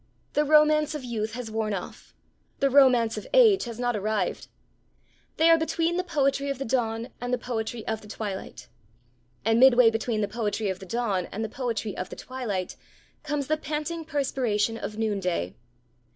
[0.33, 2.15] The romance of youth has worn off;
[2.59, 4.47] the romance of age has not arrived.
[5.37, 8.67] They are between the poetry of the dawn and the poetry of the twilight.
[9.45, 12.75] And midway between the poetry of the dawn and the poetry of the twilight
[13.21, 15.53] comes the panting perspiration of noonday.